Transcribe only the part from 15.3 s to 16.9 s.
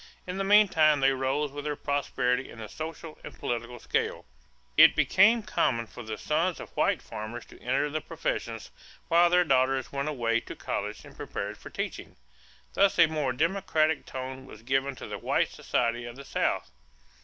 society of the South.